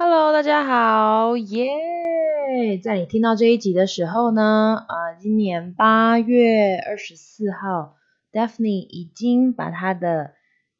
[0.00, 7.96] Hello，大家好，耶、在你听到这一集的时候呢，啊、今年八月二十四号
[8.32, 10.34] ，Daphne 已经把他的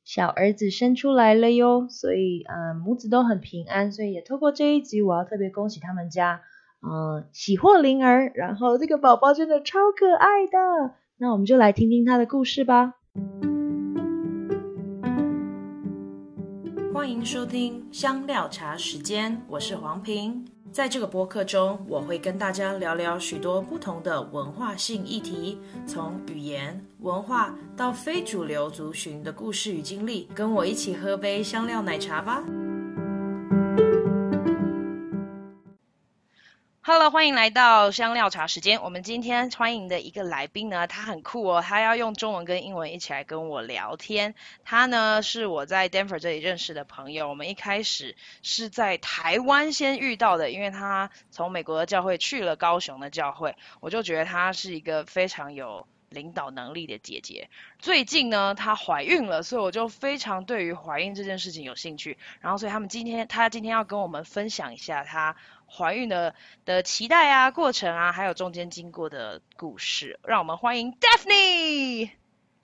[0.04, 6.42] 小儿子生出来了哟，所以，嗯、母子都很平安，所以也透过这一集，我要特别恭喜他们家，
[6.80, 12.94] 嗯、喜获麟儿，然后这个宝宝真的超可爱的，那我们就来听听他的故事吧。
[16.98, 20.44] 欢迎收听香料茶时间，我是黄平。
[20.72, 30.28] 在这个播客中，我会跟大家聊聊许多不同的文化性议题，从语言、文化到非主流族群的故事与经历。
[30.34, 32.42] 跟我一起喝杯香料奶茶吧。
[36.90, 38.80] Hello，欢迎来到香料茶时间。
[38.80, 44.34] 我们今天欢迎的一个来宾呢，他很酷哦，他要用中文跟英文一起来跟我聊天。
[44.64, 57.48] 他呢是我在 Denver 这里认识的朋友，我们一开始是在台湾先遇到的，因为他从美国的教会去了高雄的教会，我就觉得他是一个非常有领导能力的姐姐。
[57.78, 62.18] 最近呢，她怀孕了，所以我就非常对于怀孕这件事情有兴趣。
[62.40, 65.36] 然后，所以他们今天，她今天要跟我们分享一下她。
[65.70, 72.08] 怀孕的的期待啊，过程啊，还有中间经过的故事，让我们欢迎 Daphne。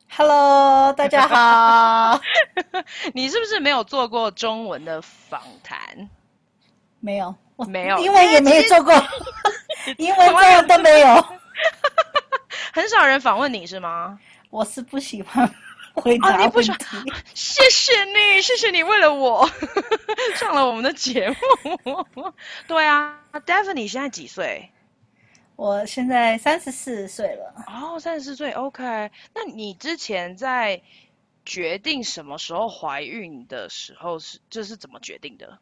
[0.09, 2.19] Hello，大家好。
[3.13, 6.09] 你是不是没有做过中文的访谈？
[7.01, 7.37] 没有，
[7.69, 8.95] 没有， 英文也没有做过，
[9.99, 11.27] 英文这样都没有。
[12.75, 14.19] 很少人访问你是吗？
[14.51, 15.49] 我是不喜欢。
[15.95, 16.75] 回答、哦、你不说，
[17.35, 19.49] 谢谢你，谢谢你为了我
[20.35, 22.05] 上了我们的节目。
[22.67, 24.69] 对啊 d a v i d 你现在几岁？
[25.55, 27.65] 我现在三十四岁了。
[27.69, 28.83] 哦，三十四岁，OK。
[29.33, 30.83] 那你之前在
[31.47, 35.61] 决定什么时候怀孕的时候是，就是怎么决定的？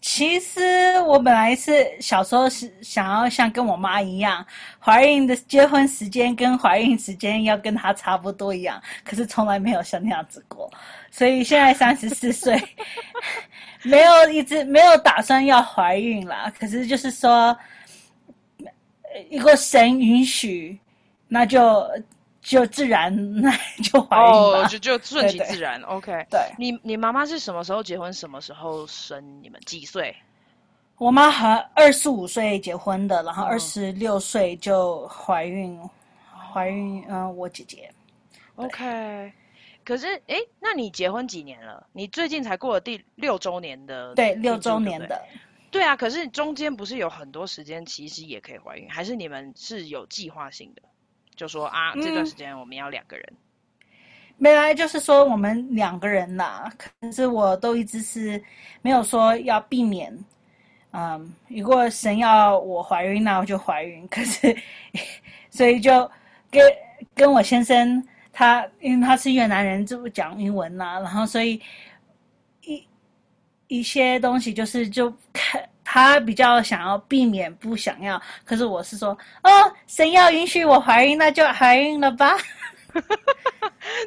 [0.00, 4.44] 其实我本来是小时候是想要像跟我妈一样，
[4.78, 10.70] 怀孕的结婚时间跟怀孕时间要跟她差不多一样，可是从来没有像那样子过。
[11.12, 12.58] 所以现在三十四岁，
[13.84, 16.50] 没有一直没有打算要怀孕啦。
[16.58, 17.54] 可是就是说，
[19.28, 20.78] 一个神允许，
[21.28, 21.86] 那就。
[22.42, 23.50] 就自然那
[23.82, 25.80] 就怀孕了，哦，就就顺其自然。
[25.80, 28.12] 对对 OK，对，你你妈妈是什么时候结婚？
[28.12, 29.42] 什么时候生？
[29.42, 30.16] 你们几岁？
[30.96, 35.90] 我妈还二十五岁结婚的，然后二十六岁就怀孕，嗯、
[36.52, 37.90] 怀孕嗯、呃，我姐姐。
[38.56, 39.32] OK，
[39.84, 41.86] 可是哎，那你结婚几年了？
[41.92, 45.22] 你最近才过了第六周年的，对，六周年的。
[45.70, 50.82] 对啊，可是中间不是有很多时间其实也可以怀孕，还是你们是有计划性的？
[51.40, 53.32] 就说啊，这段时间我们要两个人。
[54.36, 58.42] 没、嗯、来就是说我们两个人呐，可是我都一直是
[58.82, 60.14] 没有说要避免。
[60.90, 64.06] 嗯，如果神要我怀孕，那我就怀孕。
[64.12, 64.54] 可是，
[65.48, 66.10] 所以就
[66.50, 66.62] 跟
[67.14, 71.58] 跟我先生他，因为他是越南人，就讲英文呐，然后所以
[72.60, 72.86] 一
[73.68, 75.29] 一些东西就是就看。
[75.92, 78.22] 他比较想要避免，不想要。
[78.44, 79.10] 可是我是说，
[79.42, 79.50] 哦，
[79.88, 82.36] 神要允许我怀孕，那就怀孕了吧。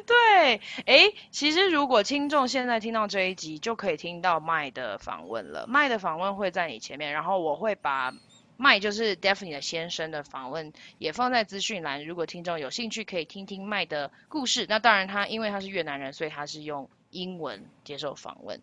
[0.06, 5.66] 对，哎，其实如果听众现在听到这一集，就可以听到麦的访问了。
[5.68, 8.14] 麦的访问会在你前面，然后我会把
[8.56, 12.06] 麦就是 Daphne 的先生的访问也放在资讯栏。
[12.06, 14.64] 如果听众有兴趣，可以听听麦的故事。
[14.70, 18.58] 那当然他，他因为他是越南人，所以他是用英文接受访问。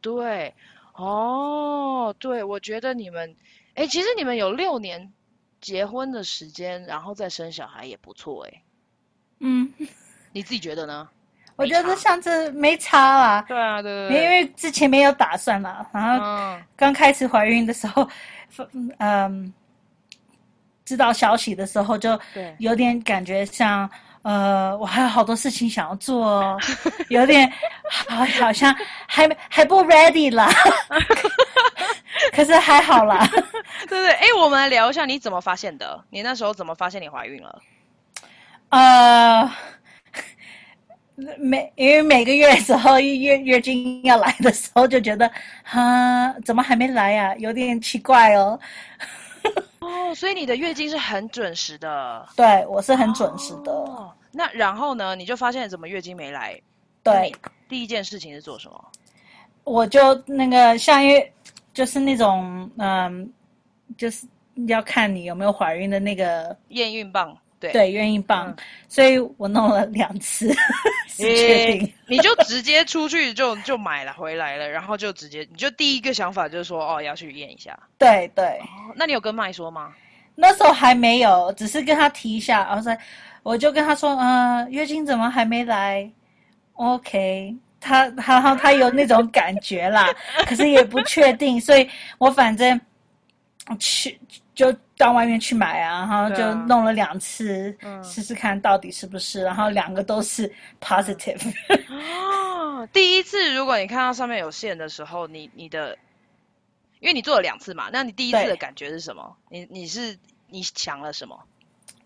[0.00, 0.52] 对。
[0.94, 3.34] 哦，对，我觉得你们，
[3.74, 5.12] 哎，其实你们有六年
[5.60, 8.62] 结婚的时间，然后再生小孩也不错，哎，
[9.40, 9.72] 嗯，
[10.32, 11.08] 你自己觉得呢？
[11.56, 13.44] 我觉得上次没差啦。
[13.46, 18.08] 对啊，对对，因为之前没有打算嘛，然后刚开始怀孕的时候，
[18.98, 19.52] 嗯，
[20.84, 22.18] 知道消息的时候就
[22.58, 23.90] 有点感觉像。
[24.24, 26.58] 呃，我还有好多事情想要做哦，
[27.10, 27.50] 有点
[28.08, 28.74] 好，好像
[29.06, 30.48] 还还不 ready 啦，
[32.32, 33.28] 可是还好啦。
[33.86, 36.02] 对对，哎，我们来聊一下你怎么发现的？
[36.08, 37.62] 你那时候怎么发现你怀孕了？
[38.70, 39.50] 呃，
[41.38, 45.30] 每因为每个月时候月月经要来的时候，就觉得，
[45.62, 47.34] 哈，怎么还没来呀？
[47.36, 48.58] 有点奇怪哦。
[49.84, 52.28] 哦，所以你的月经是很准时的。
[52.36, 53.72] 对，我是很准时的。
[53.72, 55.14] 哦，那然后呢？
[55.14, 56.60] 你就发现怎么月经没来？
[57.02, 57.34] 对，
[57.68, 58.84] 第一件事情是做什么？
[59.64, 61.32] 我就那个像因为
[61.72, 63.32] 就是那种嗯，
[63.96, 64.26] 就是
[64.66, 67.36] 要看你有没有怀孕的那个验孕棒。
[67.64, 68.56] 对对，验孕棒，嗯、
[68.88, 70.52] 所以我弄了两次，
[71.08, 71.92] 是确定。
[72.06, 77.78] 你就直接出去就就买了回来了，然后就直接你就第一个想法就是说哦要去验一下。
[77.98, 79.92] 对对、哦，那你有跟麦说吗？
[80.34, 82.96] 那时候还没有，只是跟他提一下，然后说
[83.42, 86.10] 我就跟他说，嗯、呃，月经怎么还没来
[86.74, 87.54] ？OK。
[87.86, 90.08] 他然后他有那种感觉啦，
[90.48, 92.80] 可是也不确定，所以我反正
[93.78, 94.18] 去
[94.54, 101.52] 就到外面去买啊，然后就弄了两次，啊、试试看到底是不是，然后两个都是 positive。
[101.88, 105.98] 哦，第一次如果你看到上面有线的时候，你你的，
[107.00, 109.36] 因为你做了两次嘛，那你第一次的感觉是什么？
[109.48, 110.16] 你你是
[110.48, 111.36] 你想了什么？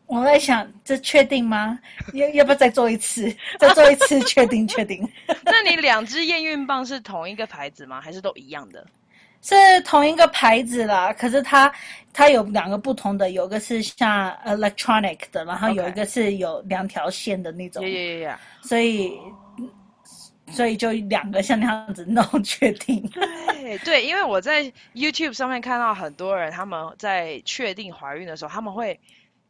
[0.06, 1.78] 我在想，这确定吗？
[2.14, 3.30] 要要不要再做一次？
[3.60, 5.06] 再做一次，确定确定。
[5.44, 8.00] 那你两只验孕棒是同一个牌子吗？
[8.00, 8.86] 还是都一样的？
[9.42, 11.72] 是同一个牌子啦，可是它
[12.12, 17.82] 它有两个不同的，有个是像 electronic 的，然后有一个是有两条线的那种。
[17.82, 18.34] 对对对。
[18.62, 19.18] 所以
[20.48, 23.08] 所以就两个像那样子弄确定。
[23.10, 24.64] 对对，因为我在
[24.94, 28.98] YouTube 上面看到很多人他们在确定怀孕的时候，他们会。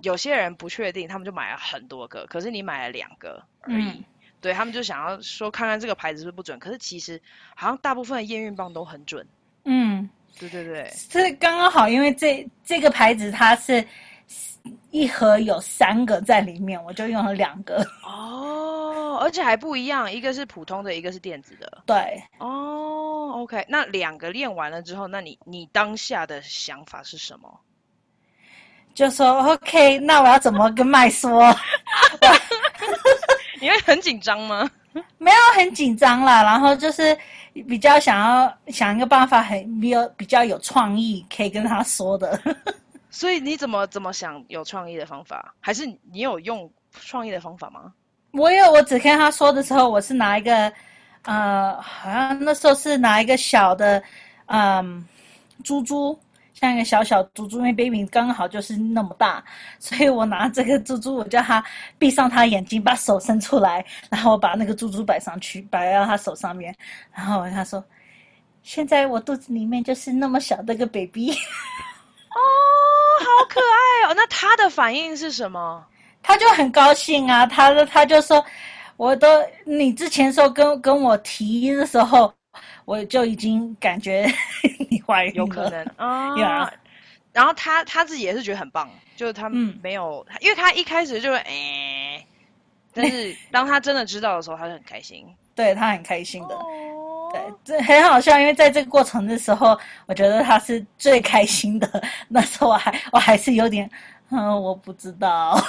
[0.03, 3.89] 有些人不确定，他们就买了很多个，可是你买了两个而已。
[3.89, 4.05] 嗯、
[4.41, 7.21] 对，他们就想要说看看这个牌子是不是不准，可是其实
[7.57, 9.27] 好像大部分的验孕棒都很准。
[9.71, 13.87] 嗯，对对对，是刚刚好，因为这这个牌子它是
[14.91, 17.87] 一盒有三个在里面，我就用了两个。
[18.03, 21.83] 哦，而且还不一样，一个是普通的，一个是电子的。
[21.85, 21.97] 对。
[22.39, 27.61] 哦，OK，那两个练完了之后，那你你当下的想法是什么？
[28.95, 31.55] 就说 OK，那我要怎么跟麦说？
[33.61, 34.69] 你会很紧张吗？
[35.19, 37.17] 没有很紧张啦，然后就是
[37.69, 42.41] 比较想要想一个办法，很比较比较有创意，可以跟他说的。
[43.11, 45.55] 所以你怎么怎么想有创意的方法？
[45.61, 47.93] 还是你有用创意的方法吗？
[48.33, 50.73] 我有，我只跟他说的时候，我是拿一个
[51.23, 54.03] 呃，好像那时候是拿一个小的
[54.47, 55.05] 嗯
[55.65, 56.19] 珠珠。
[56.61, 59.45] 像一个小小猪猪，因为 baby 刚好就是那么大，
[59.79, 61.65] 所以我拿这个猪猪，我叫他
[61.99, 66.75] 闭上他眼睛，把手伸出来，然后我把那个猪猪摆上去，摆到他手上面，
[67.15, 67.85] 然后他说
[68.65, 71.31] ：“现在我肚子里面就是那么小的个 baby。
[72.35, 72.39] ”哦，
[73.21, 74.15] 好可爱哦！
[74.17, 75.87] 那他的反应是什么？
[76.23, 78.45] 他就很高兴啊，他他就说
[78.99, 79.29] ：“我都
[79.65, 82.33] 你之前说跟跟我提的时候。”
[82.89, 84.27] 我就已经感觉
[84.89, 86.35] 你怀孕了，有可能 啊。
[86.35, 86.71] Yeah.
[87.35, 92.25] 然后他他自己也是觉得很棒，就是他没有，嗯、因为他一开始就会哎，
[92.95, 102.03] 但是 当他真的知道的时候，他就很开心，对他很开心的，哦、对，这很好笑，因为在这个过程的时候，我觉得他是最开心的。
[102.27, 103.89] 那时候我还我还是有点，
[104.31, 105.63] 嗯，我不知道。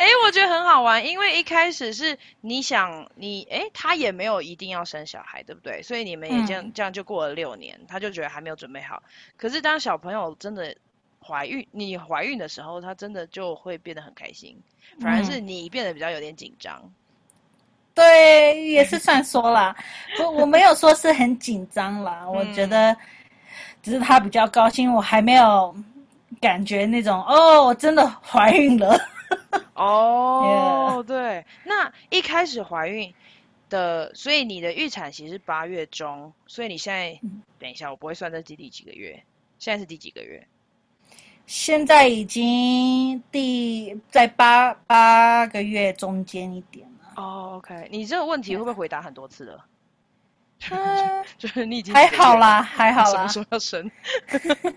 [0.00, 5.82] 哎，我觉得很好玩，因为一开始是你想你，哎，他也没有一定要生小孩，对不对？
[5.82, 9.02] 所以你们也这样、嗯、这样就过了六年，他就觉得还没有准备好。
[9.36, 10.74] 可是当小朋友真的
[11.22, 14.58] 怀孕，你怀孕的时候，他真的就会变得很开心，
[15.02, 16.80] 反而是你变得比较有点紧张。
[16.82, 16.92] 嗯、
[17.92, 19.76] 对，也是算说啦，
[20.18, 22.96] 我我没有说是很紧张啦，我觉得
[23.82, 25.76] 只是他比较高兴，我还没有
[26.40, 28.98] 感觉那种哦，我真的怀孕了。
[29.74, 31.06] 哦，oh.
[31.06, 33.14] 对，那一开始怀孕
[33.68, 37.20] 的，所以你的预产期是八月中，所以你现在，
[37.58, 39.22] 等一下，我不会算这几第几个月，
[39.58, 40.46] 现在是第几个月？
[41.46, 47.12] 现在已经第在八八个月中间一点了。
[47.16, 49.66] 哦、oh,，OK，你这个问题会不会回答很多次了？
[50.68, 53.08] 嗯， 就是你已经还好啦，还好啦。
[53.10, 53.90] 什么时候要生？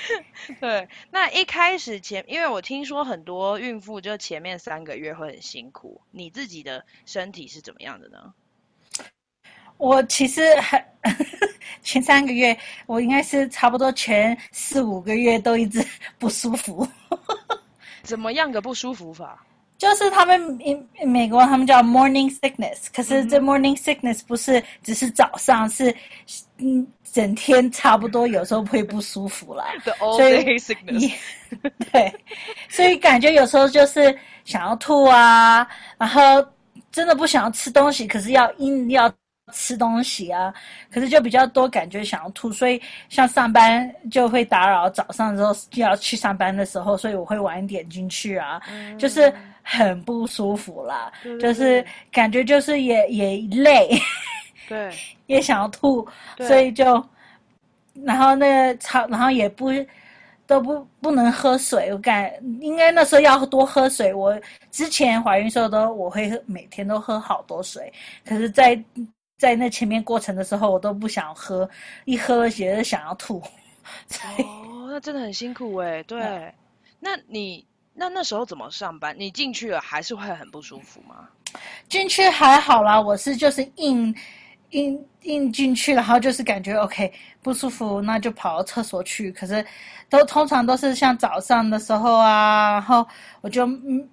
[0.60, 8.34] 对，那一开始前，因为我听说很多孕妇就前面三个月会很辛苦，你自己的身体是怎么样的呢？
[9.76, 10.84] 我其实还
[11.82, 15.82] 前三个月，我应该是差不多前四五个月都一直
[16.18, 16.86] 不舒服。
[18.02, 19.46] 怎么样个不舒服法？
[19.80, 20.38] 就是他们
[21.06, 25.92] 美国他们叫 morning sickness，可是这 morning sickness 不是只是早上，是
[26.58, 29.64] 嗯整天差不多，有时候会不舒服啦。
[29.82, 31.10] The all day sickness。
[31.90, 32.14] 对，
[32.68, 36.46] 所以感觉有时候就是想要吐啊，然后
[36.92, 39.10] 真的不想要吃东西，可是要硬要。
[39.52, 40.54] 吃东西啊，
[40.92, 53.88] 可是就比较多感觉想要吐，所以像上班就会打扰早上的时候就要去上班的时候，所以我会晚一点进去啊，嗯、就是很不舒服啦，对对对，就是感觉就是也也累，
[54.68, 54.90] 对，
[55.26, 56.06] 也想要吐，
[56.38, 57.04] 所以就
[58.04, 59.70] 然后那个超然后也不
[60.46, 64.12] 都不不能喝水，我感应该那时候要多喝水。
[64.12, 64.36] 我
[64.72, 67.92] 之前怀孕时候都我会每天都喝好多水，
[68.24, 68.82] 可是在，在
[69.38, 71.68] 在那前面过程的时候，我都不想喝，
[72.04, 73.40] 一喝了觉得想要吐。
[74.38, 76.02] 哦，那真的很辛苦哎。
[76.02, 76.52] 对，嗯、
[76.98, 77.64] 那你
[78.00, 79.14] 那那时候怎么上班？
[79.18, 81.28] 你进去了还是会很不舒服吗？
[81.86, 84.14] 进去还好啦，我是就是硬。
[84.70, 89.32] 硬硬进去，然后就是感觉 OK 不舒服，那就跑到厕所去。
[89.32, 89.66] 可是
[90.08, 93.04] 都通常都是像早上的时候啊，然后
[93.40, 94.08] 我就嗯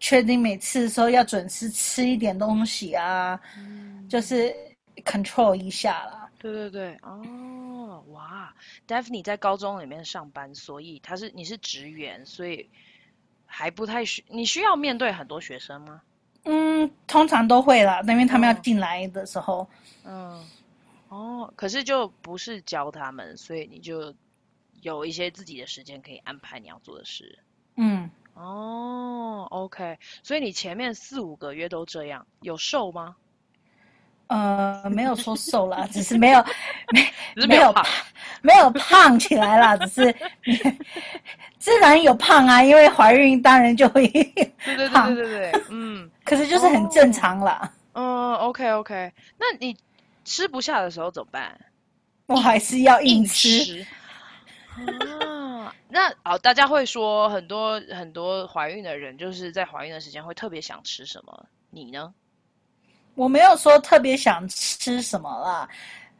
[0.00, 4.54] 确定每次的时候要准时吃一点东西啊，嗯、就是
[4.96, 6.28] control 一下啦。
[6.38, 8.54] 对对对，哦，哇
[8.86, 12.68] ，Daphne 在高中里面上班，所以他是你是职员，所以
[13.54, 16.00] 还不太需你需要面对很多学生吗？
[16.44, 19.68] 嗯，通常都会啦，因为他们要进来的时候。
[20.04, 20.42] 嗯，
[21.08, 24.14] 哦，可是就不是教他们，所以你就
[24.80, 27.38] 有一些自己的时间可以安排你要做的事。
[27.76, 33.16] 嗯，哦，OK，所以你前面四五个月都这样，有瘦吗？
[34.32, 36.44] 呃，没有说瘦啦，只是没有
[37.36, 37.86] 没没有胖，
[38.40, 40.14] 没有胖起来啦，只是
[41.58, 44.08] 自然有胖啊，因为怀孕当然就会
[44.92, 47.72] 胖，对对对对对，嗯，可是就是很正常啦。
[47.92, 49.76] 哦、嗯，OK OK，那你。
[50.24, 51.60] 吃不下的时候怎么办？
[52.26, 53.48] 我还是要硬吃。
[53.48, 53.86] 硬吃
[55.26, 61.46] 啊，那好，大家会说很多很多怀孕的人就是在怀孕的时间会特别想吃什么？
[61.70, 62.14] 你呢？
[63.14, 65.68] 我没有说特别想吃什么啦，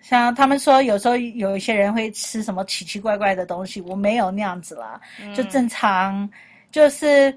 [0.00, 6.28] 像他们说有时候有一些人会吃什么奇奇怪怪的东西，我没有那样子啦，嗯、就正常，
[6.70, 7.36] 就是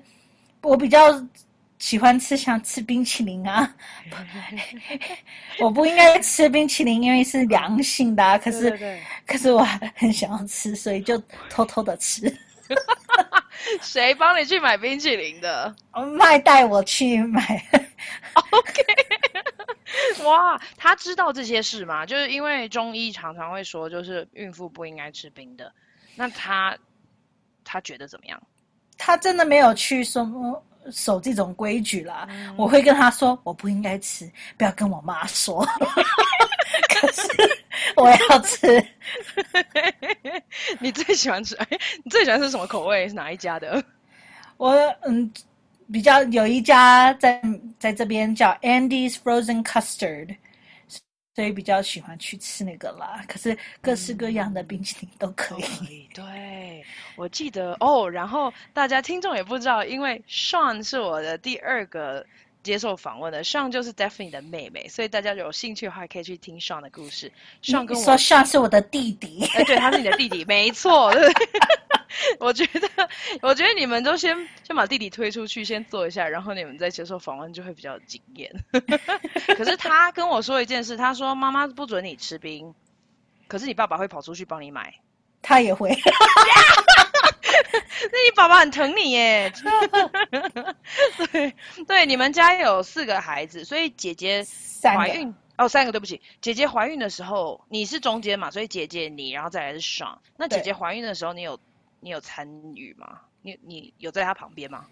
[0.61, 1.23] 我比较。
[1.77, 3.75] 喜欢吃像吃冰淇淋啊，
[5.59, 8.37] 我不应该吃冰淇淋，因为是良性的啊。
[8.37, 9.61] 可是，对对对，可是我
[9.93, 12.33] 很想要吃，所以就偷偷的吃。
[13.83, 15.75] 谁帮你去买冰淇淋的？
[16.17, 17.41] 麦带我去买。
[18.33, 18.81] OK。
[20.25, 22.05] 哇，他知道这些事吗？
[22.05, 25.71] 就是因为中医常常会说，就是孕妇不应该吃冰的。
[26.15, 26.77] 那他
[27.63, 28.41] 他觉得怎么样？
[28.97, 30.63] 他真的没有去说。
[30.91, 35.65] 守这种规矩啦，嗯、我会跟他说，我不应该吃，不要跟我妈说。
[36.93, 37.23] 可是
[37.95, 38.87] 我要吃。
[40.79, 41.55] 你最喜欢吃？
[41.55, 41.67] 哎，
[42.03, 43.07] 你最喜欢吃什么口味？
[43.09, 43.83] 是哪一家的？
[44.57, 44.73] 我
[45.07, 45.33] 嗯，
[45.91, 47.41] 比较有一家在
[47.79, 50.35] 在这边叫 Andy's Frozen Custard。
[51.35, 56.07] 所以比较喜欢去吃那个啦，可是各式各样的冰淇淋都可以。
[56.07, 56.85] 嗯、对，
[57.17, 58.09] 我记得哦。
[58.09, 62.25] 然后大家听众也不知道，因为 Sean 是我的第二个
[62.63, 67.29] 接受访问的，Sean 就是 Daphne 的妹妹，所以大家有兴趣的话可以去听 Sean 的故事。
[67.61, 71.11] Sean 跟我说 Sean 是我的弟弟，哎，对，他是你的弟弟，没错。
[71.11, 71.33] 对
[72.39, 73.09] 我觉得，
[73.41, 78.51] 我觉得你们都先先把弟弟推出去，先做一下，然后你们再接受访问，就会比较有经验。
[79.57, 82.73] 可是他跟我说一件事，他说妈妈不准你吃冰，
[83.47, 84.93] 可是你爸爸会跑出去帮你买，
[85.41, 85.89] 他也会。
[88.11, 89.51] 那你爸爸很疼你耶。
[91.31, 91.53] 对
[91.87, 94.45] 对，你们家有四个孩子，所以姐姐
[94.81, 100.17] 怀孕哦，三个，对不起，姐姐怀孕的时候你是中间嘛，所以姐姐你，然后再来是 Sean。
[100.37, 101.59] 那姐姐怀孕的时候，你有？
[102.05, 103.19] 你有参与吗？
[103.41, 104.85] 你你有在他旁边吗？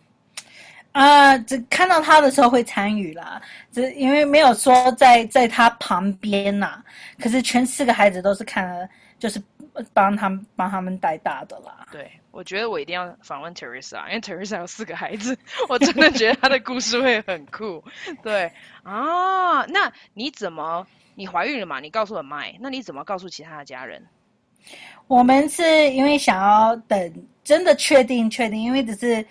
[0.94, 3.40] 啊、呃，只看到他的时候会参与啦，
[3.72, 6.86] 只因为没有说在在他旁边呐、啊。
[7.20, 8.90] 可是全四个孩子都是看了，
[9.20, 9.40] 就是
[9.94, 11.86] 帮他们帮他们带大的啦。
[11.92, 15.38] 对，我觉得我一定要访问 Teresa，因为 Teresa 有四个孩子，
[15.70, 17.84] 我真的觉得他的故事会很酷。
[18.24, 18.52] 对
[18.82, 21.80] 啊，那你怎么你怀孕了嘛？
[21.80, 24.04] 你告诉了 Mike，那你怎么告诉其他的家人？
[25.08, 29.26] 我们是因为想要等真的确定确定，因为只是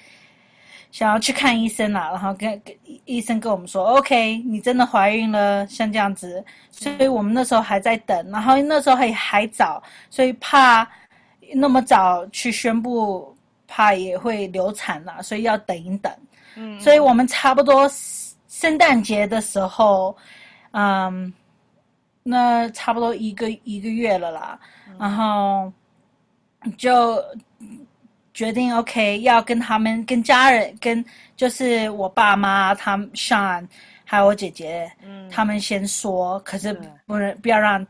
[0.91, 2.75] 想要去看医生啦，然后跟跟
[3.07, 10.87] 医生跟我们说，OK，你真的怀孕了，像这样子，所以我们那时候还在等，然后那时候还还早，所以怕
[11.55, 13.35] 那么早去宣布，
[13.67, 16.13] 怕也会流产啦，所以要等一等。
[16.55, 17.91] 嗯，所以我们差不多
[18.47, 20.15] 圣诞节的时候，
[20.73, 21.33] 嗯，
[22.23, 24.59] 那差不多一个一个月了啦。
[24.99, 25.73] 然后
[26.77, 27.23] 就
[28.35, 31.05] 决定，OK，要跟他们、跟家人、跟
[31.37, 33.67] 就是我爸妈、他们 Sean
[34.05, 36.73] 还有我姐姐，嗯，他们先说，可是
[37.07, 37.85] 不能不要让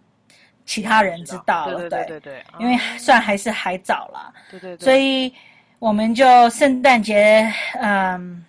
[0.65, 2.21] 其他人知道了，对对对。
[2.21, 5.33] 对，因为算还是还早了，对对对，所以
[5.79, 8.45] 我们就圣诞节，嗯，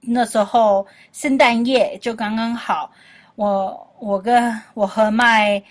[0.00, 2.90] 那时候圣诞夜就刚刚好，
[3.36, 5.62] 我我跟我和麦。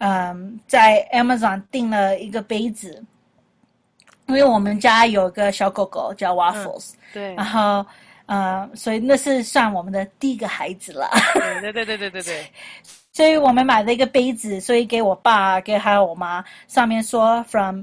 [0.00, 3.04] 嗯，在 Amazon 订了一个杯子，
[4.26, 7.84] 因为我们家有个小狗狗叫 Waffles，、嗯、对，然后
[8.26, 11.10] 呃，所以那是算我们的第一个孩子了。
[11.34, 12.46] 对 对对对对对对。
[13.12, 17.82] 所以我们买了一个杯子，所以给我爸，给还有我妈，上面说 from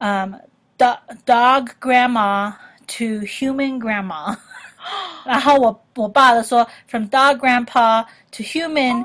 [0.00, 0.34] 嗯、um,
[0.76, 2.52] dog dog grandma
[2.86, 4.36] to human grandma，
[5.24, 9.04] 然后我我爸的说 from dog grandpa to human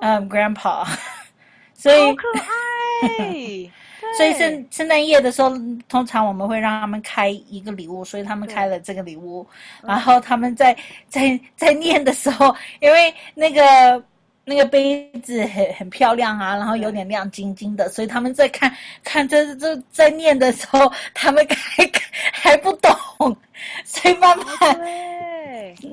[0.00, 0.86] 嗯、um, grandpa，
[1.74, 3.70] 所以可爱。
[4.16, 5.50] 所以圣圣诞夜的时候，
[5.88, 9.46] 通常我们会让他们开一个礼物，所以他们开了这个礼物，
[9.82, 10.76] 然后他们在
[11.08, 14.02] 在在念的时候，因为那个。
[14.48, 18.72] 那个杯子很很漂亮啊，然后有点亮晶晶的，所以他们在看
[19.02, 21.90] 看这这在念的时候，他们还
[22.32, 23.36] 还不懂，
[23.84, 24.78] 所以慢慢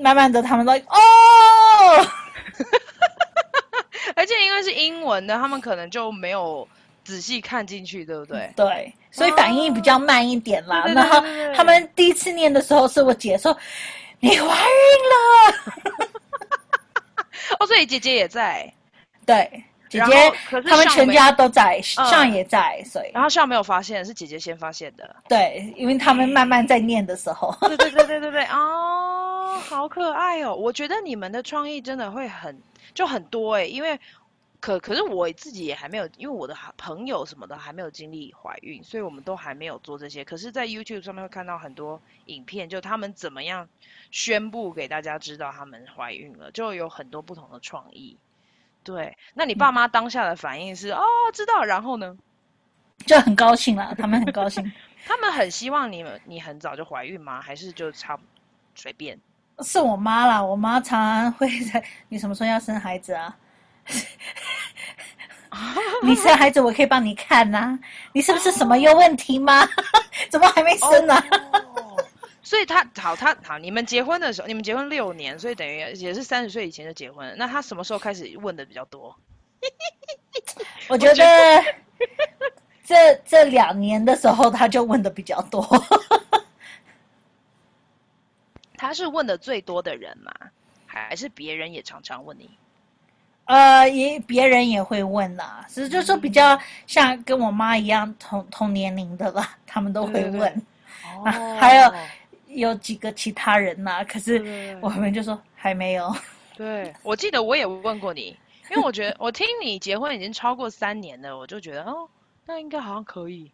[0.00, 2.06] 慢慢的他们都哦，
[4.14, 6.66] 而且因为是英文的，他们可能就没有
[7.02, 8.52] 仔细看进去，对不对？
[8.54, 10.84] 对，所以反应比较慢一点啦。
[10.94, 11.20] 然后
[11.56, 13.58] 他们第一次念的时候，是我姐说
[14.20, 16.06] ：“你怀孕了。
[17.58, 18.72] ”哦，所以姐姐也在，
[19.26, 32.56] 对，姐姐，可是他们全家都在，上也在，所以，然后上没有发现，是姐姐先发现的，对，因为他们慢慢在念的时候，对对对对对对，哦，好可爱哦，我觉得你们的创意真的会很
[32.92, 33.98] 就很多诶，因为
[34.64, 43.68] 可可是我自己也还没有，因为我的朋友什么的还没有经历怀孕，所以我们都还没有做这些，可是，在 YouTube 上面会看到很多影片，就他们怎么样。
[44.10, 48.16] 宣布给大家知道他们怀孕了，就有很多不同的创意。
[48.82, 51.04] 对，那你爸妈当下的反应是、嗯、哦，
[51.34, 52.16] 知道，然后呢？
[53.06, 54.72] 就很高兴了，他们很高兴。
[55.04, 57.38] 他们很希望你们你很早就怀孕吗？
[57.38, 58.18] 还是就差
[58.74, 59.20] 随便？
[59.58, 63.36] 是我妈啦，我妈常常会在你什么时候要生孩子啊？
[66.02, 67.78] 你生孩子我可以帮你看呐、啊，
[68.12, 69.68] 你是不是什么有问题吗？
[70.30, 71.26] 怎么还没生呢、啊？
[71.76, 72.04] 哦
[72.42, 77.34] 所以他好，他好，你们结婚的时候，你们结婚六年，所以等于也是三十岁以前就结婚了。
[77.36, 79.16] 那他什么时候开始问的比较多？
[80.88, 81.64] 我觉得
[82.84, 85.66] 这这两年的时候他就问的比较多。
[88.76, 90.30] 他是问的最多的人吗？
[90.84, 92.50] 还是别人也常常问你？
[93.44, 100.32] 呃，也别人也会问啦，只是就是说比较像跟我妈一样同同年龄的啦， 他们都会问。
[100.32, 100.62] 对对对
[101.16, 101.92] 哦、啊，还有。
[102.54, 106.14] 有几个其他人呐、啊，可是我们就说还没有。
[106.56, 108.26] 对，我记得我也问过你，
[108.70, 112.08] 因为我觉得 我听你结婚已经超过三年了，我就觉得哦，
[112.46, 113.50] 那应该好像可以。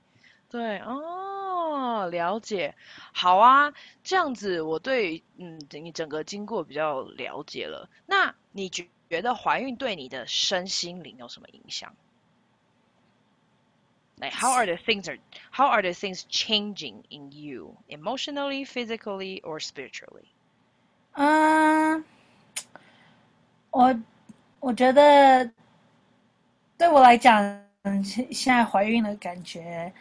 [0.51, 2.75] 对，哦，了解。
[3.15, 3.73] 好啊，
[4.05, 7.89] 这样子我对嗯你整个经过比较了解了。
[8.05, 11.93] 那你觉觉得怀孕对你的身心灵有什么影响
[14.17, 15.19] ？Like how are the things are
[15.51, 20.29] how are the things changing in you emotionally, physically, or spiritually?
[21.15, 22.05] 嗯，
[23.71, 24.01] 我
[24.61, 25.51] 我觉得
[26.79, 27.43] 对我来讲，
[28.31, 29.93] 现在怀孕的感觉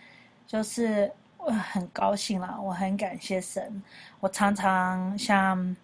[0.45, 3.81] 就是我很高兴啦，我很感谢神。
[4.19, 5.75] 我常常像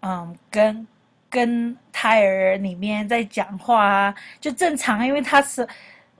[0.00, 0.86] 嗯跟
[1.30, 5.66] 跟胎儿里面在讲话啊，就正常，因为他是。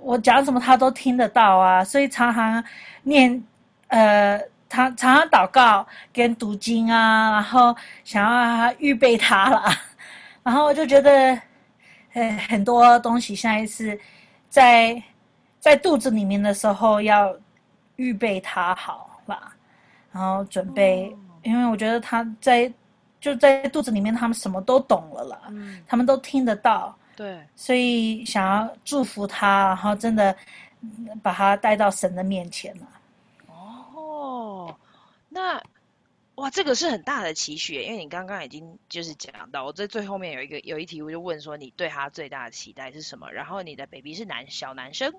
[0.01, 2.63] 我讲什么他都听得到啊，所以常常
[3.03, 3.43] 念，
[3.89, 9.65] 呃，常常常祷告跟读经啊，然后想要他预备他了，
[10.45, 11.37] 然后我就觉得，
[12.13, 13.99] 呃，很多东西现在是
[14.49, 15.03] 在
[15.59, 17.35] 在肚子里面的时候要
[17.97, 19.53] 预备他好吧，
[20.13, 22.73] 然后准备，因为我觉得他在
[23.21, 25.53] 就在肚子里面，他们什么都懂了啦，
[25.87, 26.97] 他们都听得到。
[27.17, 30.37] 对，所以想要祝福他，然后真的
[31.21, 32.87] 把他带到神的面前了。
[33.49, 34.73] 哦，
[35.29, 35.61] 那
[36.37, 43.29] 哇，这个是很大的期许，因为你刚刚已经就是讲到，我在最后面有一个有一题，我就问说你对他最大的期待是什么？
[43.33, 45.13] 然后你的 baby 是男小男生，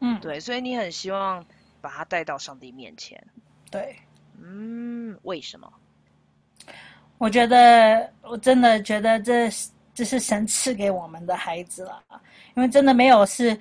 [0.00, 1.46] 嗯，对，所以你很希望
[1.80, 3.24] 把他带到上帝面前。
[3.70, 3.96] 对，
[4.42, 5.72] 嗯，为什么？
[7.18, 9.50] 我觉得我真的觉得这。
[9.94, 12.00] 这是神赐给我们的孩子了，
[12.54, 13.58] 因为真的没有是，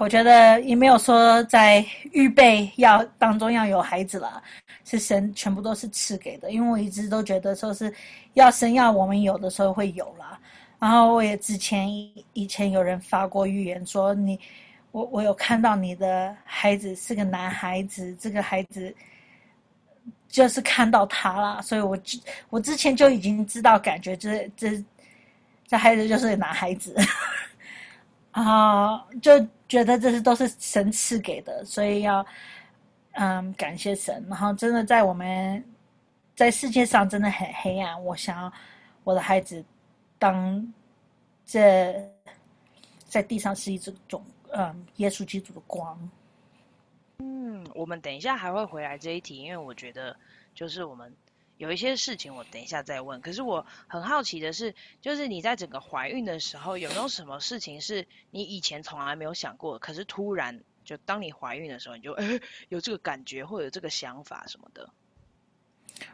[0.00, 4.42] 我觉得也没有说在预备要当中要有孩子了，
[4.84, 6.50] 是神全部都是赐给的。
[6.50, 7.94] 因为我一直都觉得说是
[8.32, 10.36] 要神要我们有的时候会有了，
[10.80, 11.88] 然后我也之前
[12.32, 14.40] 以前有人发过预言说你，
[14.90, 18.92] 我我有看到你的孩子是个男孩子，这个孩子
[20.34, 22.20] 就是看到他了，所以我之
[22.50, 24.84] 我之前就已经知道感觉这这。
[25.66, 26.94] 这孩子就是男孩子，
[28.32, 32.24] 啊，就觉得这是都是神赐给的，所以要
[33.12, 34.22] 嗯，感谢神。
[34.28, 35.64] 然后真的在我们
[36.36, 38.52] 在世界上真的很黑暗，我想要
[39.04, 39.64] 我的孩子
[40.18, 40.72] 当
[41.46, 41.94] 这
[43.08, 45.98] 在地上是一种嗯耶稣基督的光。
[47.18, 50.16] 嗯，我们等一下还会回来这一题，因为我觉得
[50.54, 51.14] 就是我们。
[51.56, 64.90] 有一些事情我等一下再问，可是我很好奇的是，就是你在整个怀孕的时候，有没有什么事情是你以前从来没有想过，可是突然就当你怀孕的时候，你就诶有这个感觉或者有这个想法什么的？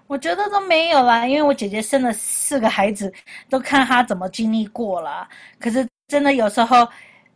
[0.06, 3.10] 我觉得都没有啦，因为我姐姐生了四个孩子，
[3.48, 5.26] 都看她怎么经历过了。
[5.58, 6.86] 可是真的有时候，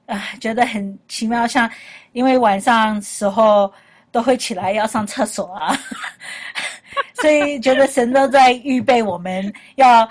[0.06, 1.70] 啊、觉得很奇妙，像
[2.12, 3.72] 因为晚上时候
[4.12, 5.76] 都会起来要上厕所啊。
[7.20, 10.08] 所以觉得神都在预备我们要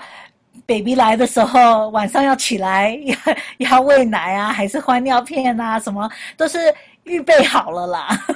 [0.66, 3.16] baby 来的时候，晚上要起来要
[3.70, 8.26] 要喂奶啊，还是换尿片啊，什么都是预备好了啦。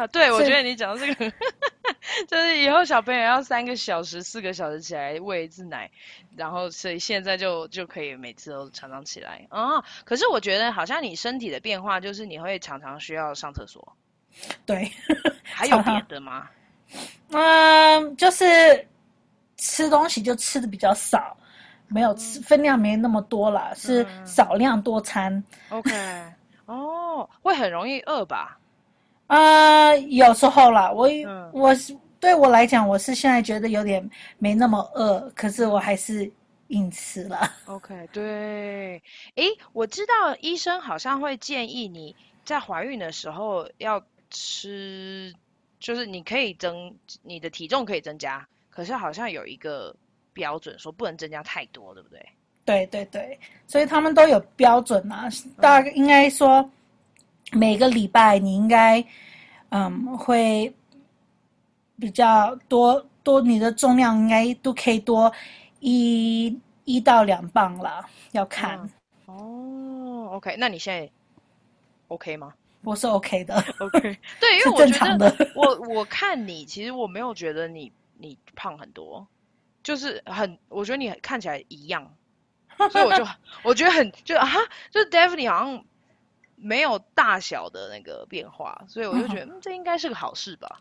[0.00, 1.30] 啊，对，我觉得你讲的这个，
[2.26, 5.90] 就是以后小朋友要三个小时、四个小时起来喂一次奶，
[6.34, 9.84] 然后所以现在就就可以每次都常常起来啊。
[10.04, 13.96] 可是我觉得好像你身体的变化，就是你会常常需要上厕所。
[14.64, 14.90] 对，
[15.44, 16.48] 还有别的吗？
[17.32, 18.88] 嗯，就是
[19.58, 21.36] 吃东西就吃的比较少，
[21.88, 25.32] 没有吃分量没那么多了，是少量多餐。
[25.68, 25.92] 嗯、OK，
[26.64, 28.56] 哦，会很容易饿吧？
[29.30, 36.30] 啊、嗯，有时候啦，我、嗯、我是对我来讲，我是现在觉得有点没那么饿，可是我还是
[36.68, 37.50] 硬吃了。
[37.66, 39.00] OK，对，
[39.36, 42.14] 诶，我知道医生好像会建议你
[42.44, 45.32] 在怀孕的时候要吃。
[45.78, 49.96] 就是你可以增你的体重可以增加，可是好像有一个
[50.34, 52.22] 标准说不能增加太多，对不对？
[52.66, 55.26] 对对对，所以他们都有标准啊。
[55.58, 56.70] 大概应该说
[57.52, 59.04] 每个礼拜你应该
[59.70, 60.74] 嗯会
[61.98, 65.32] 比较多多，你的重量应该都可以多
[65.80, 68.78] 一一到两磅了，要看。
[69.26, 71.10] 嗯、哦，OK，那你现在
[72.08, 72.54] OK 吗？
[72.82, 74.00] 我是 OK 的，OK，
[74.40, 79.26] 对，因为我觉得我我看你，其实我没有觉得你你胖很多，
[79.82, 82.10] 就是很，我觉得你看起来一样，
[82.90, 83.26] 所以我就
[83.62, 84.48] 我觉得很就啊，
[84.90, 85.84] 就是 Daphne 好像
[86.60, 90.80] 没有大小的那个变化，所以我就觉得 嗯，这应该是个好事吧，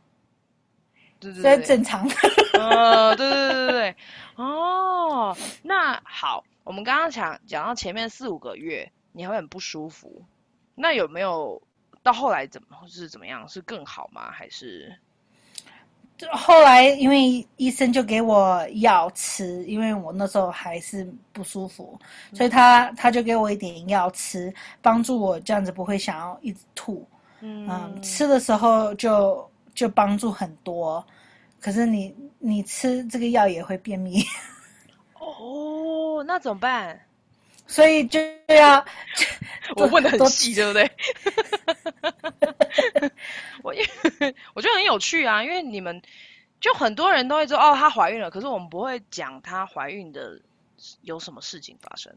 [1.19, 2.07] 对对对，正常，
[2.59, 3.95] 呃，对对对对对，
[4.35, 10.25] 哦，那好，我们刚刚讲讲到前面四五个月你会很不舒服，
[10.75, 11.61] 那有没有？
[12.01, 13.45] 到后来怎么是怎么样？
[13.49, 14.31] 是更好吗？
[14.31, 14.97] 还是？
[16.31, 21.99] 后来因为医生就给我药吃，因为我那时候还是不舒服，
[22.31, 27.07] 嗯、所以他他就给我一点药吃，帮助我这样子不会想要一直吐。
[27.41, 31.05] 嗯，嗯，吃的时候就就帮助很多，
[31.61, 34.21] 可是你你吃这个药也会便秘。
[35.19, 36.99] 哦，那怎么办？
[37.65, 38.83] 所以就要，
[39.77, 40.91] 我问的很细，对不对？
[43.63, 46.01] 我因为我觉得很有趣啊，因为你们
[46.59, 50.39] 就很多人都会说哦，她怀孕了，可是我们不会讲她怀孕的
[51.01, 52.13] 有什么事情发生。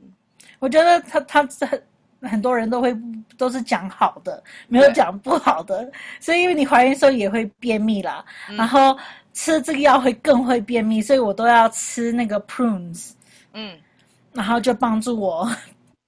[0.59, 1.83] 我觉得她她很
[2.23, 2.97] 很多人都会
[3.37, 5.91] 都是讲好的，没有讲不好的。
[6.21, 8.97] 所以因为你怀孕的时候也会便秘啦，嗯、然后
[9.33, 13.13] 吃这个药会更会便秘，所以我都要吃那个 prunes。
[13.53, 13.79] 嗯。
[14.35, 15.47] 然后就帮助我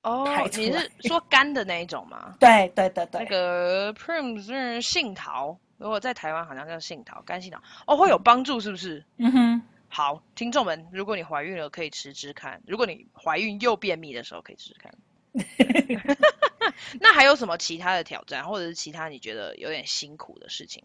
[0.04, 2.36] 哦，你是说干的那一种吗？
[2.38, 9.02] 对对对对，那个 prunes 是杏桃，如果在台湾好像叫杏桃，干杏桃哦，会有帮助是不是？
[9.16, 14.94] 嗯哼，好，听众们，如果你怀孕了可以吃吃看，如果你怀孕又便秘的时候可以吃吃看。
[17.00, 20.84] 那还有什么其他的挑战，或者是其他你觉得有点辛苦的事情？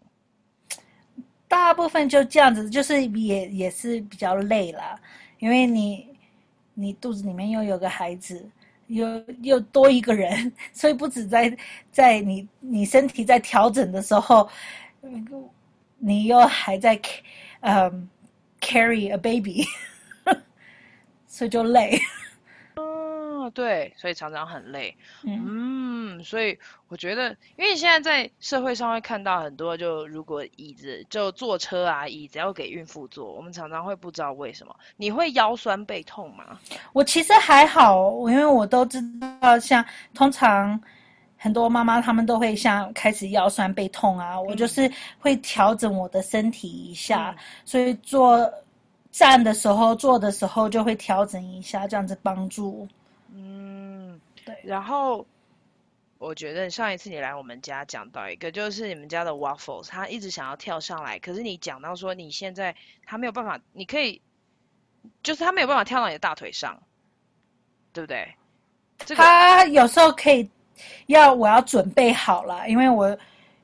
[1.46, 4.98] 大部分就这样子，就是也也是比较累啦，
[5.40, 6.08] 因为你。
[6.74, 8.48] 你肚子里面又有个孩子，
[8.90, 11.56] 又又多一个人， 所以不止在
[11.90, 14.48] 在你你身体在调整的时候，
[15.98, 17.00] 你又还在
[17.60, 18.08] 嗯、
[18.60, 19.64] carry a baby，
[21.26, 21.98] 所以就累。
[23.50, 24.96] 哦，对，所以常常很累。
[25.24, 26.58] 嗯，嗯，所以
[26.88, 34.74] 我觉得，因为现在在社会上会看到很多，就如果椅子就坐车啊，椅子要给孕妇坐，我们常常会不知道为什么。
[34.96, 36.58] 你会腰酸背痛吗？
[36.92, 39.00] 我其实还好，因为我都知
[39.40, 39.84] 道，像
[40.14, 40.80] 通常
[41.36, 48.50] 很多妈妈她们都会像开始腰酸背痛啊，嗯、我就是会调整我的身体一下，嗯、所以坐
[49.10, 52.86] 站的时候、坐的时候就会调整一下，这样子帮助。
[54.64, 55.26] 然后
[56.18, 62.74] 我觉得上一次你来我们家讲到一个，就是你们家的 waffles，他一直想要跳上来，可是你讲到说你现在
[63.06, 64.20] 他没有办法，你可以，
[65.22, 66.78] 就是他没有办法跳到你的大腿上，
[67.92, 68.34] 对不对？
[69.06, 70.48] 这个、他有时候可以
[71.06, 73.18] 要我要准备好了，因为我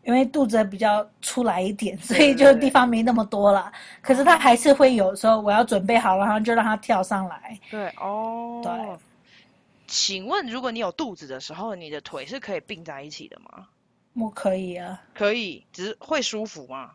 [0.04, 3.70] 因为肚子比较出来一点，所以就地方没那么多了。
[4.00, 7.60] 可是他还是会有时候我要准备好了，然后就让他跳上来。
[7.70, 8.72] 对哦，对。
[9.86, 13.68] 请问，如果你有肚子的时候，你的腿是可以并在一起的吗？
[14.14, 16.94] 我可以啊，可以，只是会舒服吗？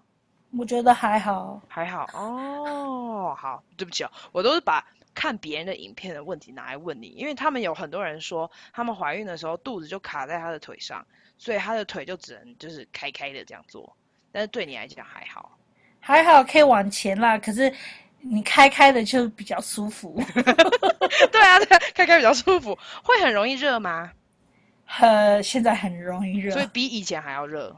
[0.58, 3.36] 我觉得还好，还好哦。
[3.38, 11.06] 好，对不起哦，我都是把看别人的影片的问题拿来问你，因为他们有很多人说，他们怀孕的时候肚子就卡在他的腿上，
[11.38, 13.96] 所以他的腿就只能就是开开的这样做。
[14.32, 15.58] 但是对你来讲还好，
[16.00, 17.38] 还好可以往前啦。
[17.38, 17.74] 可是。
[18.24, 20.22] 你开开的就比较舒服，
[21.32, 24.12] 对啊，对啊，开开比较舒服，会很容易热吗？
[25.00, 27.76] 呃，现在很容易热，所以比以前还要热。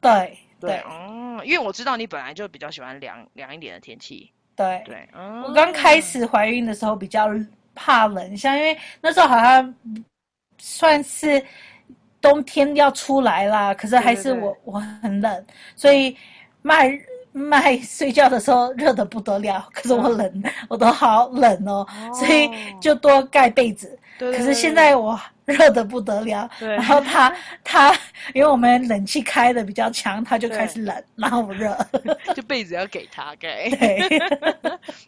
[0.00, 4.32] 对对，嗯，因为我知道你本来就比较喜欢凉凉一点的天气。
[4.56, 7.28] 对对，嗯，我刚开始怀孕的时候比较
[7.74, 9.74] 怕冷，像因为那时候好像
[10.58, 11.44] 算是
[12.20, 15.46] 冬天要出来啦，可是还是我我很冷，
[15.76, 16.16] 所以
[16.62, 16.98] 卖。
[17.36, 22.48] 麦睡觉的时候热的不得了，可是我冷，嗯、我都好冷哦，哦所以
[22.80, 23.86] 就多盖被子。
[24.18, 27.30] 对对对，可是现在我 热的不得了，然后他
[27.62, 27.92] 他
[28.32, 31.76] 因为我们冷气开的比较强，他就开始冷，然后我热，
[32.34, 33.68] 就被子要给他盖。
[33.68, 34.08] 对，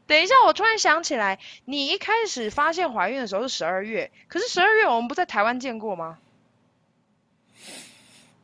[0.06, 6.18] 等一下，我突然想起来，你一开始发现怀孕的时候是十二月，可是十二月我们不在台湾见过吗？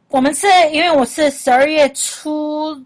[0.08, 2.82] 我们是因为我是十二月初。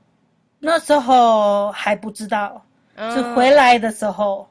[0.60, 4.48] 那时候还不知道，嗯、是回来的时候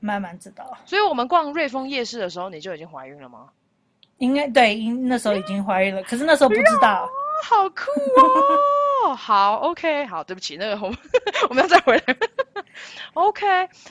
[0.00, 0.76] 慢慢知道。
[0.84, 3.48] 所以我们逛瑞丰夜市的时候，你就已经怀孕了吗？
[4.18, 7.08] 应该对，因那时候已经怀孕了，可是那时候不知道。
[7.42, 7.90] 好酷
[9.04, 9.14] 哦！
[9.16, 10.98] 好，OK，好，对不起，那个我们
[11.50, 12.16] 我们要再回来。
[13.14, 13.46] OK，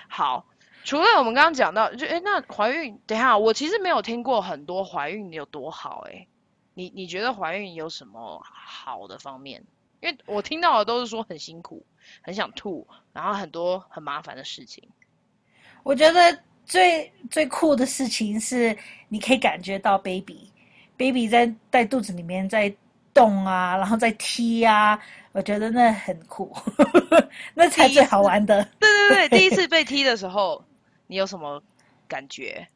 [0.08, 0.46] 好。
[0.84, 6.28] 除了我们刚刚讲到，就哎，那怀孕，等一下，我其实没有听过很多怀孕有多好哎。
[6.76, 9.64] 你你觉得怀孕有什么好的方面？
[10.02, 11.86] 因为我听到的都是说很辛苦，
[12.22, 14.84] 很想吐，然后很多很麻烦的事情。
[15.84, 18.76] 我觉得最最酷的事情是，
[19.08, 22.74] 你可以感觉到 baby，baby 在在肚子里面在
[23.14, 25.00] 动啊，然后在踢啊，
[25.32, 26.56] 我觉得那很酷，
[27.54, 28.64] 那才最好玩的。
[28.80, 30.64] 对对对，第一次被踢的时候，
[31.08, 31.62] 你有什么
[32.08, 32.68] 感觉？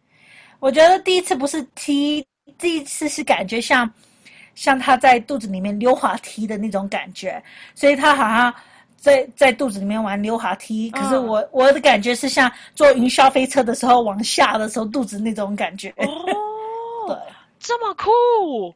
[0.60, 2.25] 我觉得第一次不是踢，
[2.58, 3.91] 第一次是感觉像。
[4.60, 7.41] 像他在肚子里面溜滑梯的那种感觉，
[7.74, 8.54] 所以他好像
[8.98, 10.89] 在在肚子里面玩溜滑梯。
[10.91, 15.88] 可是我、嗯、我的感觉是像坐云霄飞车的时候往下的时候肚子那种感觉。
[15.95, 16.06] 哦，
[17.08, 17.15] 对，
[17.58, 18.76] 这么酷，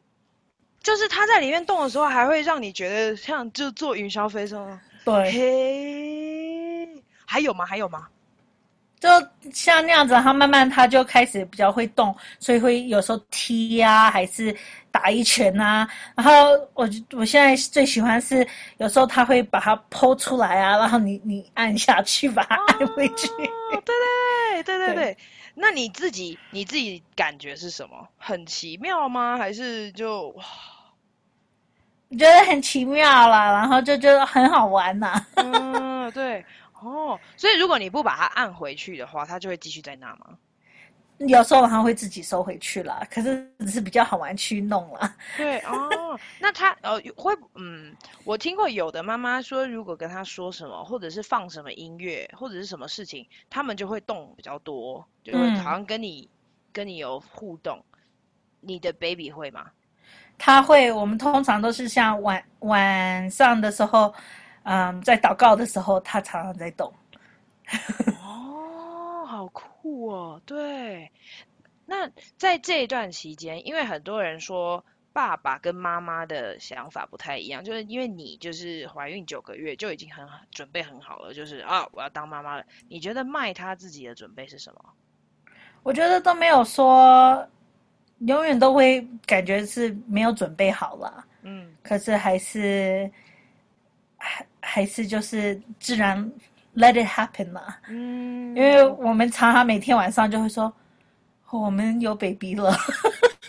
[0.82, 4.66] 就是他在里面动的时候，还会让你觉得像就坐云霄飞车。
[5.04, 6.88] 对，嘿，
[7.26, 7.66] 还有吗？
[7.66, 8.06] 还有吗？
[9.00, 9.10] 就
[9.52, 14.56] 像那样子，他慢慢他就开始比较会动，所以会有时候踢呀、啊，还是
[15.04, 15.86] 打一拳啊。
[16.16, 18.46] 然后我我现在最喜欢是
[18.78, 23.28] 有时候他会把它剖出来啊，然后你你按下去把它按回去。
[23.28, 25.18] 哦、对对对对对，
[25.54, 28.08] 那你自己你自己感觉是什么？
[28.16, 29.36] 很奇妙吗？
[29.36, 30.44] 还是就哇？
[32.08, 35.26] 我觉得很奇妙啦，然后就觉得很好玩呐、啊。
[35.34, 36.42] 嗯，对。
[36.80, 40.38] 哦，所以如果你不把它按回去的话，它就会继续在那吗？
[41.18, 45.14] 有时候他会自己收回去了，可是只是比较好玩去弄了。
[45.36, 56.34] 对哦，那他呃会嗯，我听过有的妈妈说，如果跟他说什么，或者是放什么音乐，或者是什么事情，他们就会动比较多，就会好像跟你、嗯、
[56.72, 57.82] 跟你有互动。
[58.60, 59.66] 你的 baby 会吗？
[60.38, 64.12] 他会，我们通常都是像晚晚上的时候。
[64.66, 66.90] 嗯，在祷告的时候，他常常在动。
[69.44, 70.40] 哦，好酷哦！
[70.46, 71.10] 对，
[71.86, 82.64] 那在这一段期间，因为很多人说爸爸跟妈妈的想法不太一样，就是因为你就是怀孕九个月就已经很准备很好了，就是啊，我要当妈妈了。
[82.88, 84.84] 你觉得麦他自己的准备是什么？
[85.82, 87.46] 我觉得都没有说，
[88.20, 91.24] 永远都会感觉是没有准备好了。
[91.42, 93.10] 嗯，可是还是。
[94.16, 96.32] 还还是就是自然
[96.76, 97.76] ，let it happen 嘛。
[97.88, 100.72] 嗯，因为我们常常每天晚上就会说，
[101.50, 102.76] 我们有 baby 了，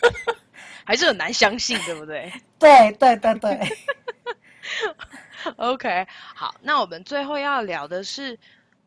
[0.85, 2.31] 还是很难相信，对不对？
[2.59, 3.59] 对对对对。
[5.57, 8.39] OK，好，那我们最后要聊的是，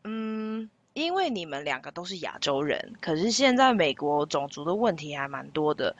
[0.03, 5.95] 嗯，因为你们两个都是亚洲人，可是现在美国种族的问题还蛮多的。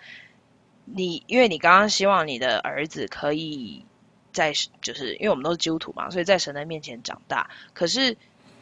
[0.83, 3.85] 你因为你刚刚希望你的儿子可以
[4.33, 7.49] 在，就是因为我们都是基督徒嘛，所以在神的面前长大。
[7.73, 8.17] 可是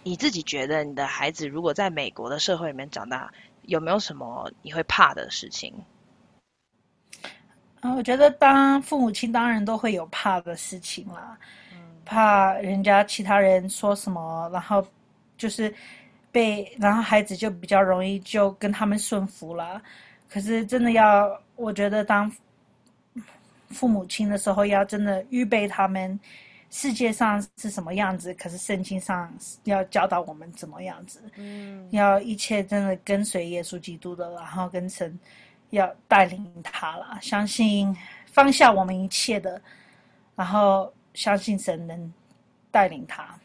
[0.08, 3.30] 你自己觉得，你的孩子如果在美国的社会里面长大，
[3.64, 5.74] 有没有什么你会怕的事情？
[7.82, 11.38] 啊，我觉得当父母亲当然都会有怕的事情啦，
[11.74, 14.86] 嗯，怕人家其他人说什么，然后
[15.38, 15.74] 就是
[16.32, 19.82] 被，然后孩子就比较容易就跟他们顺服了。
[20.30, 22.32] 可是真的要，我觉得当
[23.70, 26.18] 父母亲的时候，要真的预备他们
[26.70, 35.20] 世界上是什么样子，可是圣经上要教导我们怎么样子，嗯，要一切真的跟随耶稣基督的，然后跟神。
[35.72, 37.94] 要带领他了，相信
[38.32, 39.62] 放下我们一切的，
[40.34, 42.14] 然后相信神能
[42.72, 43.38] 带领他。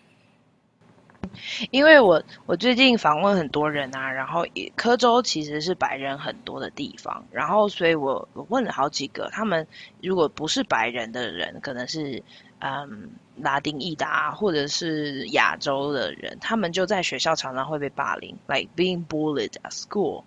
[1.70, 4.44] 因为我我最近访问很多人啊，然后
[4.76, 9.66] 科州其实是白人很多的地方，然后所以我我问了好几个，他们
[10.00, 12.22] 如果不是白人的人，可能是
[12.60, 20.24] 嗯拉丁裔的，或者是亚洲的人，他们就在学校常常会被霸凌，like being bullied at school。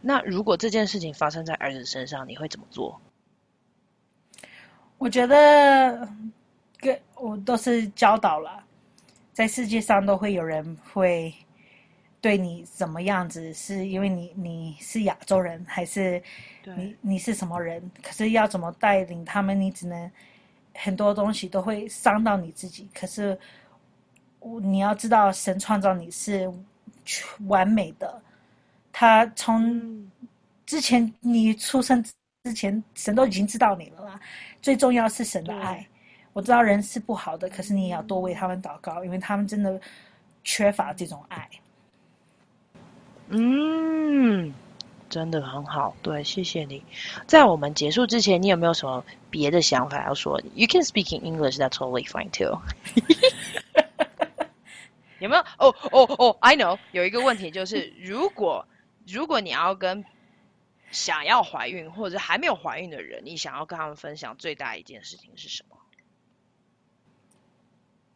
[0.00, 3.00] 那如果这件事情发生在儿子身上，你会怎么做？
[4.98, 6.08] 我觉得，
[6.78, 8.62] 跟我都是教导了，
[9.40, 11.32] 在世界上都会有人会
[12.20, 16.22] 对你怎么样子，是因为你你是亚洲人，还是
[16.76, 17.90] 你你是什么人？
[18.02, 20.12] 可是要怎么带领他们，你只能
[20.74, 22.86] 很多东西都会伤到你自己。
[22.92, 23.38] 可是
[24.60, 26.52] 你要知道，神创造你是
[27.46, 28.22] 完美的。
[28.92, 30.06] 他从
[30.66, 32.04] 之前你出生
[32.44, 34.20] 之前，神都已经知道你了啦。
[34.60, 35.86] 最重要是神的爱。
[36.32, 39.80] 我知道人是不好的，可是你也要多为他们祷告，因为他们真的
[40.44, 41.48] 缺乏这种爱。
[43.28, 44.52] 嗯，
[45.08, 45.96] 真的很好。
[46.02, 46.82] 对，谢谢你。
[47.26, 51.58] 在我们结束之前，你有没有什么别的想法要说？You can speak in English.
[51.58, 52.60] That's totally fine too.
[55.18, 55.42] 有没有？
[55.58, 56.78] 哦哦哦，I know。
[56.92, 58.66] 有一个问题就是， 如果
[59.06, 60.04] 如果你要跟
[60.92, 65.76] 想要怀孕或者还没有怀孕的人，你想要跟他们分享最大一件事情是什么？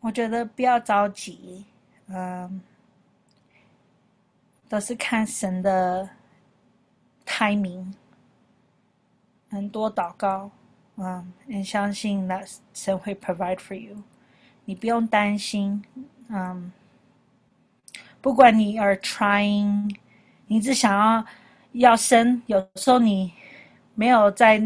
[0.04, 1.64] 我觉得不要着急，
[2.08, 2.60] 嗯，
[4.68, 6.06] 都是看神的
[7.24, 7.90] timing，
[9.48, 10.50] 很多祷告，
[10.96, 12.38] 嗯，你相信那
[12.74, 13.96] 神会 provide for you，
[14.66, 15.82] 你不用担心，
[16.28, 16.70] 嗯，
[18.20, 19.96] 不管你 are trying。
[20.46, 21.24] 你只想要
[21.72, 23.32] 要生，有时候你
[23.94, 24.62] 没有在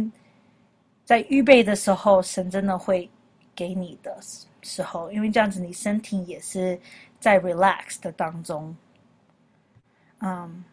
[1.05, 3.09] 在预备的时候，神真的会
[3.59, 4.17] 给你的
[4.63, 6.81] 时候，因为这样子你身体也是
[7.19, 8.77] 在 relax 的当中。
[10.21, 10.65] 嗯，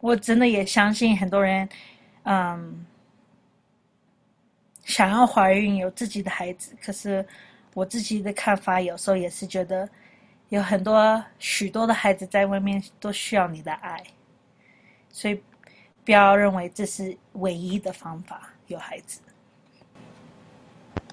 [0.00, 1.68] 我真的也相信很多人，
[2.24, 2.84] 嗯，
[4.82, 7.24] 想要怀孕有自己的孩子，可是
[7.72, 9.88] 我自己的看法有时候也是觉得。
[10.50, 14.00] 有很多许多的孩子在外面都需要你的爱，
[15.10, 15.42] 所以
[16.04, 19.20] 不要认为这是唯一的方法有孩子。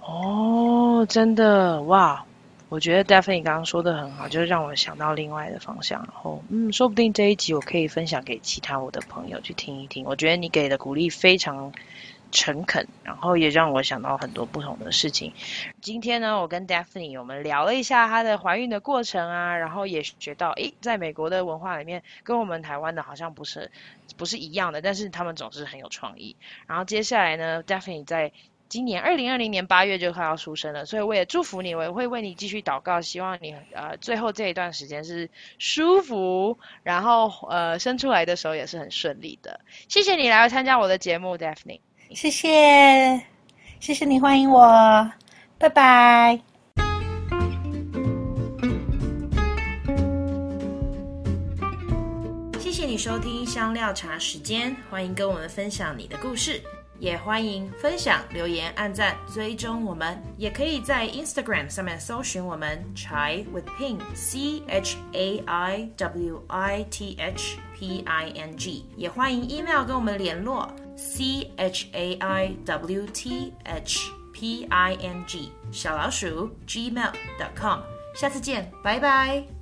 [0.01, 2.25] 哦，真的哇！
[2.69, 5.99] 我觉得 Daphne 刚刚说的很好，就是让我想到另外的方向。
[6.01, 10.05] 然后，嗯，说不定这一集我可以分享给其他我的朋友去听一听。
[10.05, 11.71] 我觉得你给的鼓励非常。
[12.33, 15.33] 诚恳，然后也让我想到很多不同的事情。
[15.81, 23.69] 今天呢，我跟 Daphne 我们聊了一下她的怀孕的过程啊，然后也学到，诶，在美国的文化里面，跟我们台湾的好像不是
[24.15, 26.37] 不是一样的，但是他们总是很有创意。
[26.67, 28.31] 然后接下来呢，Daphne 在
[28.71, 35.29] 今年二零二零年八月就快要出生了，所以我也祝福你，我也会为你继续祷告，希望你呃最后这一段时间是
[35.60, 39.60] 舒服，然后呃生出来的时候也是很顺利的。
[39.89, 41.81] 谢谢你来参加我的节目，Daphne。
[42.12, 43.21] 谢谢，
[43.81, 45.12] 谢谢你欢迎我，
[45.57, 46.39] 拜拜。
[52.57, 56.62] 谢谢你收听香料茶时间，欢迎跟我们分享你的故事，
[57.01, 68.29] 也欢迎分享、留言、按赞、追踪我们，也可以在 Instagram 上面搜寻我们 Chai with Ping C H A I W I T H P I
[68.35, 70.71] N G，也欢迎 email 跟我们联络。
[70.95, 77.79] C H A I W T H P I N G 小老鼠 gmail.com，
[78.15, 79.60] 下次见，拜拜。